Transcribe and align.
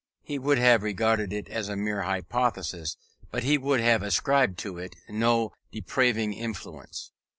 He 0.23 0.39
would 0.39 0.57
have 0.57 0.81
regarded 0.81 1.31
it 1.31 1.47
as 1.47 1.69
a 1.69 1.75
mere 1.75 2.01
hypothesis; 2.01 2.97
but 3.29 3.43
he 3.43 3.59
would 3.59 3.79
have 3.81 4.01
ascribed 4.01 4.57
to 4.61 4.79
it 4.79 4.95
no 5.07 5.51
depraving 5.71 6.33
influence. 6.33 7.11